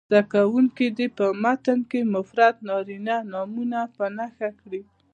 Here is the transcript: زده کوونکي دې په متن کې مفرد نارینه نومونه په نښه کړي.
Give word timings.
زده 0.09 0.21
کوونکي 0.33 0.85
دې 0.97 1.07
په 1.17 1.25
متن 1.43 1.79
کې 1.91 1.99
مفرد 2.15 2.55
نارینه 2.69 3.15
نومونه 3.31 3.79
په 3.95 4.05
نښه 4.17 4.49
کړي. 4.61 4.81